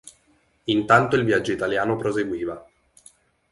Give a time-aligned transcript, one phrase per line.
[0.63, 2.67] Intanto il viaggio italiano proseguiva.